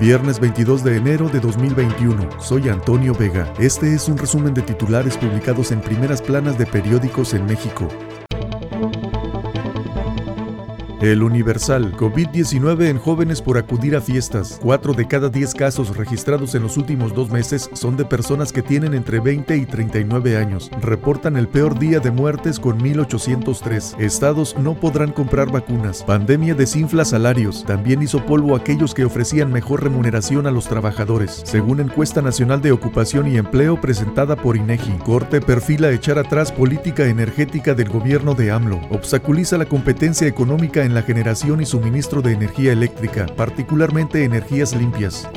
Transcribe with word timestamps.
Viernes 0.00 0.38
22 0.38 0.84
de 0.84 0.96
enero 0.96 1.30
de 1.30 1.40
2021. 1.40 2.28
Soy 2.38 2.68
Antonio 2.68 3.14
Vega. 3.14 3.50
Este 3.58 3.94
es 3.94 4.08
un 4.08 4.18
resumen 4.18 4.52
de 4.52 4.60
titulares 4.60 5.16
publicados 5.16 5.72
en 5.72 5.80
primeras 5.80 6.20
planas 6.20 6.58
de 6.58 6.66
periódicos 6.66 7.32
en 7.32 7.46
México. 7.46 7.88
El 11.02 11.22
Universal. 11.22 11.92
COVID-19 11.94 12.86
en 12.86 12.98
jóvenes 12.98 13.42
por 13.42 13.58
acudir 13.58 13.96
a 13.96 14.00
fiestas. 14.00 14.58
Cuatro 14.62 14.94
de 14.94 15.06
cada 15.06 15.28
diez 15.28 15.52
casos 15.52 15.94
registrados 15.94 16.54
en 16.54 16.62
los 16.62 16.78
últimos 16.78 17.14
dos 17.14 17.30
meses 17.30 17.68
son 17.74 17.98
de 17.98 18.06
personas 18.06 18.50
que 18.50 18.62
tienen 18.62 18.94
entre 18.94 19.20
20 19.20 19.58
y 19.58 19.66
39 19.66 20.38
años. 20.38 20.70
Reportan 20.80 21.36
el 21.36 21.48
peor 21.48 21.78
día 21.78 22.00
de 22.00 22.10
muertes 22.10 22.58
con 22.58 22.80
1.803. 22.80 24.00
Estados 24.00 24.56
no 24.58 24.72
podrán 24.72 25.12
comprar 25.12 25.52
vacunas. 25.52 26.02
Pandemia 26.02 26.54
desinfla 26.54 27.04
salarios. 27.04 27.64
También 27.66 28.00
hizo 28.00 28.24
polvo 28.24 28.56
aquellos 28.56 28.94
que 28.94 29.04
ofrecían 29.04 29.52
mejor 29.52 29.82
remuneración 29.82 30.46
a 30.46 30.50
los 30.50 30.66
trabajadores. 30.66 31.42
Según 31.44 31.80
encuesta 31.80 32.22
nacional 32.22 32.62
de 32.62 32.72
ocupación 32.72 33.28
y 33.28 33.36
empleo 33.36 33.78
presentada 33.78 34.34
por 34.34 34.56
INEGI, 34.56 34.92
Corte 35.04 35.42
perfila 35.42 35.90
echar 35.90 36.18
atrás 36.18 36.50
política 36.52 37.04
energética 37.04 37.74
del 37.74 37.90
gobierno 37.90 38.34
de 38.34 38.50
AMLO. 38.50 38.80
Obstaculiza 38.90 39.58
la 39.58 39.66
competencia 39.66 40.26
económica 40.26 40.85
en 40.86 40.94
la 40.94 41.02
generación 41.02 41.60
y 41.60 41.66
suministro 41.66 42.22
de 42.22 42.32
energía 42.32 42.72
eléctrica, 42.72 43.26
particularmente 43.36 44.24
energías 44.24 44.74
limpias. 44.74 45.28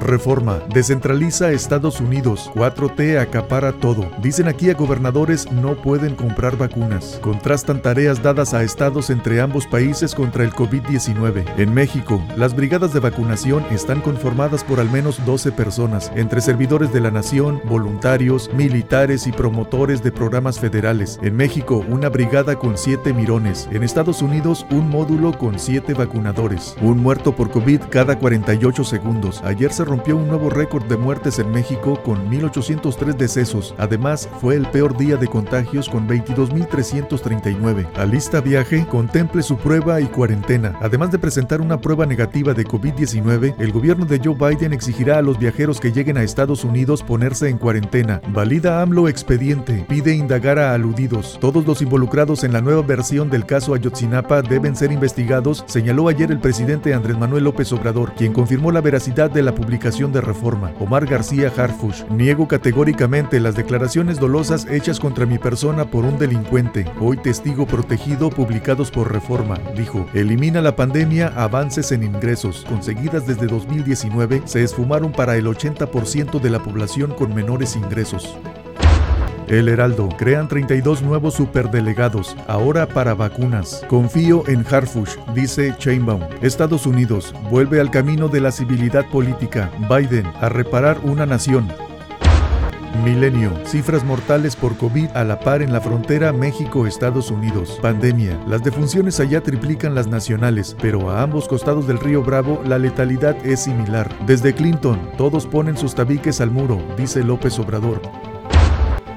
Reforma. 0.00 0.60
Descentraliza 0.72 1.52
Estados 1.52 2.00
Unidos. 2.00 2.50
4T 2.54 3.18
acapara 3.18 3.72
todo. 3.72 4.10
Dicen 4.22 4.48
aquí 4.48 4.70
a 4.70 4.74
gobernadores 4.74 5.50
no 5.52 5.74
pueden 5.76 6.14
comprar 6.14 6.56
vacunas. 6.56 7.18
Contrastan 7.22 7.82
tareas 7.82 8.22
dadas 8.22 8.54
a 8.54 8.62
estados 8.62 9.10
entre 9.10 9.40
ambos 9.40 9.66
países 9.66 10.14
contra 10.14 10.44
el 10.44 10.52
COVID-19. 10.52 11.44
En 11.56 11.72
México, 11.72 12.22
las 12.36 12.54
brigadas 12.54 12.92
de 12.92 13.00
vacunación 13.00 13.64
están 13.70 14.00
conformadas 14.00 14.64
por 14.64 14.80
al 14.80 14.90
menos 14.90 15.24
12 15.24 15.52
personas, 15.52 16.12
entre 16.14 16.40
servidores 16.40 16.92
de 16.92 17.00
la 17.00 17.10
nación, 17.10 17.60
voluntarios, 17.64 18.50
militares 18.54 19.26
y 19.26 19.32
promotores 19.32 20.02
de 20.02 20.12
programas 20.12 20.58
federales. 20.58 21.18
En 21.22 21.36
México, 21.36 21.84
una 21.88 22.08
brigada 22.08 22.56
con 22.56 22.76
7 22.76 23.12
mirones. 23.12 23.68
En 23.72 23.82
Estados 23.82 24.22
Unidos, 24.22 24.66
un 24.70 24.88
módulo 24.88 25.36
con 25.36 25.58
7 25.58 25.94
vacunadores. 25.94 26.76
Un 26.80 27.02
muerto 27.02 27.34
por 27.34 27.50
COVID 27.50 27.82
cada 27.90 28.18
48 28.18 28.84
segundos. 28.84 29.42
Ayer 29.44 29.72
se 29.72 29.84
rompió 29.86 30.16
un 30.16 30.28
nuevo 30.28 30.50
récord 30.50 30.84
de 30.84 30.96
muertes 30.96 31.38
en 31.38 31.50
México 31.50 32.02
con 32.02 32.28
1.803 32.28 33.16
decesos. 33.16 33.74
Además, 33.78 34.28
fue 34.40 34.56
el 34.56 34.66
peor 34.66 34.96
día 34.96 35.16
de 35.16 35.28
contagios 35.28 35.88
con 35.88 36.08
22.339. 36.08 37.86
Alista 37.96 38.40
Viaje 38.40 38.86
contemple 38.86 39.42
su 39.42 39.56
prueba 39.56 40.00
y 40.00 40.06
cuarentena. 40.06 40.76
Además 40.82 41.12
de 41.12 41.18
presentar 41.18 41.60
una 41.60 41.80
prueba 41.80 42.04
negativa 42.04 42.52
de 42.52 42.66
COVID-19, 42.66 43.54
el 43.58 43.72
gobierno 43.72 44.04
de 44.04 44.20
Joe 44.22 44.34
Biden 44.34 44.72
exigirá 44.72 45.18
a 45.18 45.22
los 45.22 45.38
viajeros 45.38 45.80
que 45.80 45.92
lleguen 45.92 46.18
a 46.18 46.22
Estados 46.22 46.64
Unidos 46.64 47.02
ponerse 47.02 47.48
en 47.48 47.58
cuarentena. 47.58 48.20
Valida 48.28 48.82
AMLO 48.82 49.08
expediente. 49.08 49.86
Pide 49.88 50.14
indagar 50.14 50.58
a 50.58 50.74
aludidos. 50.74 51.38
Todos 51.40 51.64
los 51.64 51.80
involucrados 51.80 52.42
en 52.44 52.52
la 52.52 52.60
nueva 52.60 52.82
versión 52.82 53.30
del 53.30 53.46
caso 53.46 53.74
Ayotzinapa 53.74 54.42
deben 54.42 54.74
ser 54.74 54.90
investigados, 54.90 55.64
señaló 55.66 56.08
ayer 56.08 56.32
el 56.32 56.40
presidente 56.40 56.92
Andrés 56.92 57.16
Manuel 57.16 57.44
López 57.44 57.72
Obrador, 57.72 58.12
quien 58.14 58.32
confirmó 58.32 58.72
la 58.72 58.80
veracidad 58.80 59.30
de 59.30 59.42
la 59.42 59.54
publicación 59.54 59.75
de 59.76 60.20
reforma. 60.20 60.72
Omar 60.80 61.06
García 61.06 61.52
Harfush. 61.56 62.04
Niego 62.10 62.48
categóricamente 62.48 63.38
las 63.38 63.54
declaraciones 63.54 64.18
dolosas 64.18 64.66
hechas 64.70 64.98
contra 64.98 65.26
mi 65.26 65.38
persona 65.38 65.84
por 65.84 66.04
un 66.04 66.18
delincuente, 66.18 66.86
hoy 67.00 67.16
testigo 67.18 67.66
protegido, 67.66 68.30
publicados 68.30 68.90
por 68.90 69.12
reforma. 69.12 69.58
Dijo, 69.76 70.06
elimina 70.14 70.60
la 70.60 70.74
pandemia, 70.76 71.28
avances 71.36 71.92
en 71.92 72.02
ingresos, 72.02 72.64
conseguidas 72.68 73.26
desde 73.26 73.46
2019, 73.46 74.42
se 74.46 74.62
esfumaron 74.62 75.12
para 75.12 75.36
el 75.36 75.46
80% 75.46 76.40
de 76.40 76.50
la 76.50 76.62
población 76.62 77.12
con 77.12 77.34
menores 77.34 77.76
ingresos. 77.76 78.36
El 79.48 79.68
Heraldo. 79.68 80.08
Crean 80.16 80.48
32 80.48 81.02
nuevos 81.02 81.34
superdelegados, 81.34 82.36
ahora 82.48 82.86
para 82.86 83.14
vacunas. 83.14 83.84
Confío 83.88 84.42
en 84.48 84.64
Harfush, 84.66 85.16
dice 85.34 85.74
Chainbaum. 85.78 86.22
Estados 86.42 86.86
Unidos 86.86 87.34
vuelve 87.50 87.80
al 87.80 87.90
camino 87.90 88.28
de 88.28 88.40
la 88.40 88.50
civilidad 88.50 89.08
política. 89.10 89.70
Biden 89.88 90.26
a 90.40 90.48
reparar 90.48 90.98
una 91.04 91.26
nación. 91.26 91.68
Milenio. 93.04 93.52
Cifras 93.64 94.04
mortales 94.04 94.56
por 94.56 94.76
COVID 94.76 95.08
a 95.14 95.24
la 95.24 95.38
par 95.38 95.62
en 95.62 95.72
la 95.72 95.80
frontera 95.80 96.32
México-Estados 96.32 97.30
Unidos. 97.30 97.78
Pandemia. 97.82 98.40
Las 98.48 98.64
defunciones 98.64 99.20
allá 99.20 99.42
triplican 99.42 99.94
las 99.94 100.06
nacionales, 100.06 100.76
pero 100.80 101.10
a 101.10 101.22
ambos 101.22 101.46
costados 101.46 101.86
del 101.86 102.00
río 102.00 102.22
Bravo 102.22 102.62
la 102.64 102.78
letalidad 102.78 103.36
es 103.44 103.60
similar. 103.64 104.08
Desde 104.26 104.54
Clinton, 104.54 105.10
todos 105.16 105.46
ponen 105.46 105.76
sus 105.76 105.94
tabiques 105.94 106.40
al 106.40 106.50
muro, 106.50 106.80
dice 106.96 107.22
López 107.22 107.58
Obrador. 107.58 108.00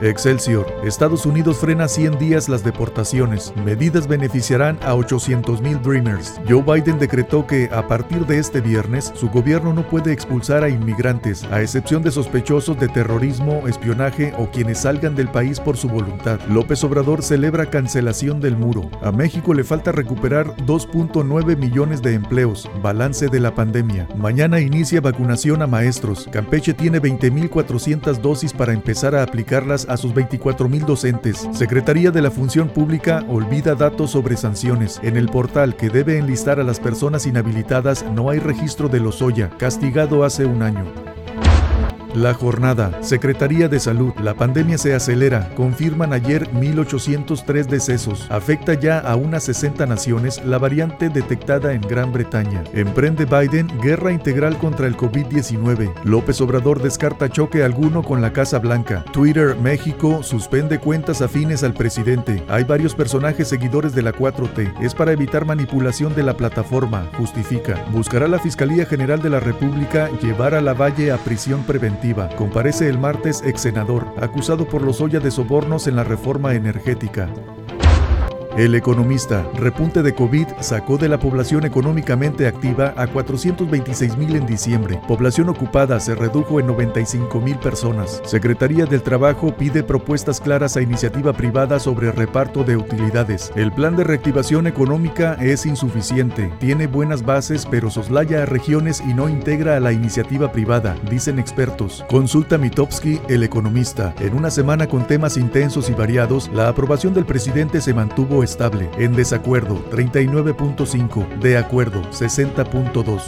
Excelsior. 0.00 0.66
Estados 0.84 1.26
Unidos 1.26 1.58
frena 1.58 1.88
100 1.88 2.18
días 2.18 2.48
las 2.48 2.64
deportaciones. 2.64 3.52
Medidas 3.64 4.06
beneficiarán 4.06 4.78
a 4.82 4.94
800.000 4.94 5.80
Dreamers. 5.80 6.40
Joe 6.48 6.62
Biden 6.62 6.98
decretó 6.98 7.46
que 7.46 7.70
a 7.72 7.86
partir 7.86 8.26
de 8.26 8.38
este 8.38 8.60
viernes 8.60 9.12
su 9.14 9.28
gobierno 9.28 9.72
no 9.72 9.88
puede 9.88 10.12
expulsar 10.12 10.64
a 10.64 10.68
inmigrantes, 10.68 11.44
a 11.50 11.62
excepción 11.62 12.02
de 12.02 12.10
sospechosos 12.10 12.78
de 12.78 12.88
terrorismo, 12.88 13.66
espionaje 13.66 14.34
o 14.38 14.50
quienes 14.50 14.78
salgan 14.78 15.14
del 15.14 15.28
país 15.28 15.60
por 15.60 15.76
su 15.76 15.88
voluntad. 15.88 16.40
López 16.48 16.82
Obrador 16.84 17.22
celebra 17.22 17.70
cancelación 17.70 18.40
del 18.40 18.56
muro. 18.56 18.90
A 19.02 19.12
México 19.12 19.54
le 19.54 19.64
falta 19.64 19.92
recuperar 19.92 20.56
2.9 20.66 21.56
millones 21.56 22.02
de 22.02 22.14
empleos. 22.14 22.68
Balance 22.82 23.28
de 23.28 23.40
la 23.40 23.54
pandemia. 23.54 24.08
Mañana 24.16 24.60
inicia 24.60 25.00
vacunación 25.00 25.62
a 25.62 25.66
maestros. 25.66 26.28
Campeche 26.30 26.74
tiene 26.74 27.00
20.400 27.00 28.18
dosis 28.18 28.52
para 28.52 28.72
empezar 28.72 29.14
a 29.14 29.22
aplicarlas 29.22 29.83
a 29.88 29.96
sus 29.96 30.14
24 30.14 30.68
mil 30.68 30.84
docentes. 30.84 31.48
Secretaría 31.52 32.10
de 32.10 32.22
la 32.22 32.30
Función 32.30 32.68
Pública 32.68 33.24
olvida 33.28 33.74
datos 33.74 34.10
sobre 34.10 34.36
sanciones. 34.36 35.00
En 35.02 35.16
el 35.16 35.28
portal 35.28 35.76
que 35.76 35.90
debe 35.90 36.18
enlistar 36.18 36.60
a 36.60 36.64
las 36.64 36.80
personas 36.80 37.26
inhabilitadas 37.26 38.04
no 38.12 38.30
hay 38.30 38.38
registro 38.38 38.88
de 38.88 39.00
Lozoya, 39.00 39.50
castigado 39.58 40.24
hace 40.24 40.44
un 40.46 40.62
año. 40.62 41.13
La 42.14 42.32
jornada. 42.32 43.02
Secretaría 43.02 43.68
de 43.68 43.80
Salud. 43.80 44.12
La 44.22 44.34
pandemia 44.34 44.78
se 44.78 44.94
acelera. 44.94 45.50
Confirman 45.56 46.12
ayer 46.12 46.48
1.803 46.52 47.66
decesos. 47.66 48.30
Afecta 48.30 48.74
ya 48.74 49.00
a 49.00 49.16
unas 49.16 49.42
60 49.42 49.84
naciones 49.86 50.40
la 50.44 50.58
variante 50.58 51.08
detectada 51.08 51.72
en 51.72 51.80
Gran 51.80 52.12
Bretaña. 52.12 52.62
Emprende 52.72 53.24
Biden 53.24 53.66
guerra 53.82 54.12
integral 54.12 54.58
contra 54.58 54.86
el 54.86 54.96
COVID-19. 54.96 55.92
López 56.04 56.40
Obrador 56.40 56.80
descarta 56.80 57.28
choque 57.28 57.64
alguno 57.64 58.04
con 58.04 58.22
la 58.22 58.32
Casa 58.32 58.60
Blanca. 58.60 59.04
Twitter 59.12 59.56
México 59.56 60.22
suspende 60.22 60.78
cuentas 60.78 61.20
afines 61.20 61.64
al 61.64 61.74
presidente. 61.74 62.44
Hay 62.48 62.62
varios 62.62 62.94
personajes 62.94 63.48
seguidores 63.48 63.92
de 63.92 64.02
la 64.02 64.12
4T. 64.12 64.80
Es 64.80 64.94
para 64.94 65.10
evitar 65.10 65.46
manipulación 65.46 66.14
de 66.14 66.22
la 66.22 66.36
plataforma. 66.36 67.10
Justifica. 67.18 67.84
Buscará 67.90 68.28
la 68.28 68.38
Fiscalía 68.38 68.86
General 68.86 69.20
de 69.20 69.30
la 69.30 69.40
República 69.40 70.08
llevar 70.22 70.54
a 70.54 70.60
la 70.60 70.74
Valle 70.74 71.10
a 71.10 71.16
prisión 71.16 71.64
preventiva 71.64 72.03
Comparece 72.36 72.88
el 72.88 72.98
martes 72.98 73.42
ex 73.46 73.62
senador, 73.62 74.06
acusado 74.20 74.66
por 74.66 74.82
los 74.82 75.00
olla 75.00 75.20
de 75.20 75.30
sobornos 75.30 75.86
en 75.86 75.96
la 75.96 76.04
reforma 76.04 76.54
energética. 76.54 77.30
El 78.56 78.76
economista, 78.76 79.44
repunte 79.54 80.00
de 80.04 80.14
COVID 80.14 80.46
sacó 80.60 80.96
de 80.96 81.08
la 81.08 81.18
población 81.18 81.64
económicamente 81.64 82.46
activa 82.46 82.94
a 82.96 83.08
426 83.08 84.16
mil 84.16 84.36
en 84.36 84.46
diciembre. 84.46 85.00
Población 85.08 85.48
ocupada 85.48 85.98
se 85.98 86.14
redujo 86.14 86.60
en 86.60 86.68
95 86.68 87.40
mil 87.40 87.56
personas. 87.56 88.22
Secretaría 88.24 88.86
del 88.86 89.02
Trabajo 89.02 89.56
pide 89.56 89.82
propuestas 89.82 90.40
claras 90.40 90.76
a 90.76 90.82
iniciativa 90.82 91.32
privada 91.32 91.80
sobre 91.80 92.12
reparto 92.12 92.62
de 92.62 92.76
utilidades. 92.76 93.50
El 93.56 93.72
plan 93.72 93.96
de 93.96 94.04
reactivación 94.04 94.68
económica 94.68 95.34
es 95.40 95.66
insuficiente. 95.66 96.52
Tiene 96.60 96.86
buenas 96.86 97.24
bases, 97.24 97.66
pero 97.68 97.90
soslaya 97.90 98.44
a 98.44 98.46
regiones 98.46 99.02
y 99.04 99.14
no 99.14 99.28
integra 99.28 99.76
a 99.76 99.80
la 99.80 99.90
iniciativa 99.90 100.52
privada, 100.52 100.94
dicen 101.10 101.40
expertos. 101.40 102.04
Consulta 102.08 102.56
Mitowski, 102.56 103.20
el 103.28 103.42
economista. 103.42 104.14
En 104.20 104.32
una 104.32 104.52
semana 104.52 104.86
con 104.86 105.08
temas 105.08 105.36
intensos 105.36 105.90
y 105.90 105.92
variados, 105.92 106.48
la 106.54 106.68
aprobación 106.68 107.14
del 107.14 107.26
presidente 107.26 107.80
se 107.80 107.92
mantuvo 107.92 108.43
estable, 108.44 108.88
en 108.98 109.14
desacuerdo 109.14 109.84
39.5, 109.90 111.40
de 111.40 111.58
acuerdo 111.58 112.02
60.2. 112.12 113.22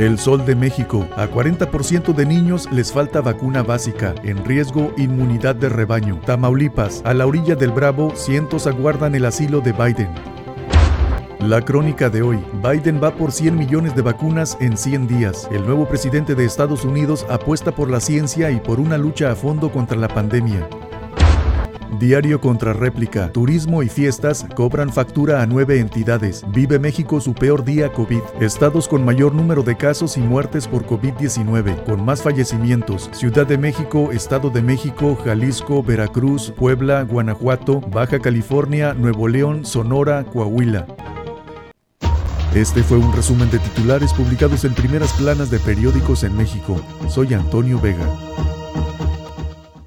El 0.00 0.18
Sol 0.18 0.46
de 0.46 0.54
México. 0.54 1.06
A 1.14 1.26
40% 1.26 2.14
de 2.14 2.24
niños 2.24 2.66
les 2.72 2.90
falta 2.90 3.20
vacuna 3.20 3.62
básica. 3.62 4.14
En 4.22 4.42
riesgo, 4.46 4.94
inmunidad 4.96 5.54
de 5.56 5.68
rebaño. 5.68 6.18
Tamaulipas. 6.24 7.02
A 7.04 7.12
la 7.12 7.26
orilla 7.26 7.54
del 7.54 7.70
Bravo, 7.70 8.14
cientos 8.16 8.66
aguardan 8.66 9.14
el 9.14 9.26
asilo 9.26 9.60
de 9.60 9.72
Biden. 9.72 10.08
La 11.40 11.62
crónica 11.62 12.08
de 12.08 12.22
hoy. 12.22 12.38
Biden 12.62 12.98
va 13.02 13.10
por 13.10 13.30
100 13.30 13.56
millones 13.56 13.94
de 13.94 14.00
vacunas 14.00 14.56
en 14.60 14.78
100 14.78 15.06
días. 15.06 15.48
El 15.52 15.66
nuevo 15.66 15.86
presidente 15.86 16.34
de 16.34 16.46
Estados 16.46 16.84
Unidos 16.86 17.26
apuesta 17.28 17.72
por 17.72 17.90
la 17.90 18.00
ciencia 18.00 18.50
y 18.50 18.58
por 18.58 18.80
una 18.80 18.96
lucha 18.96 19.30
a 19.30 19.34
fondo 19.34 19.70
contra 19.70 19.98
la 19.98 20.08
pandemia. 20.08 20.66
Diario 21.98 22.40
contra 22.40 22.72
réplica. 22.72 23.32
Turismo 23.32 23.82
y 23.82 23.88
fiestas 23.88 24.46
cobran 24.54 24.92
factura 24.92 25.42
a 25.42 25.46
nueve 25.46 25.80
entidades. 25.80 26.44
Vive 26.52 26.78
México 26.78 27.20
su 27.20 27.34
peor 27.34 27.64
día 27.64 27.92
COVID. 27.92 28.20
Estados 28.40 28.86
con 28.88 29.04
mayor 29.04 29.34
número 29.34 29.62
de 29.62 29.76
casos 29.76 30.16
y 30.16 30.20
muertes 30.20 30.68
por 30.68 30.86
COVID-19, 30.86 31.84
con 31.84 32.04
más 32.04 32.22
fallecimientos. 32.22 33.10
Ciudad 33.12 33.46
de 33.46 33.58
México, 33.58 34.12
Estado 34.12 34.50
de 34.50 34.62
México, 34.62 35.18
Jalisco, 35.24 35.82
Veracruz, 35.82 36.52
Puebla, 36.56 37.02
Guanajuato, 37.02 37.80
Baja 37.80 38.18
California, 38.20 38.94
Nuevo 38.94 39.28
León, 39.28 39.64
Sonora, 39.64 40.24
Coahuila. 40.24 40.86
Este 42.54 42.82
fue 42.82 42.98
un 42.98 43.12
resumen 43.12 43.48
de 43.50 43.60
titulares 43.60 44.12
publicados 44.12 44.64
en 44.64 44.74
primeras 44.74 45.12
planas 45.12 45.50
de 45.50 45.60
periódicos 45.60 46.24
en 46.24 46.36
México. 46.36 46.80
Soy 47.08 47.32
Antonio 47.34 47.80
Vega. 47.80 48.06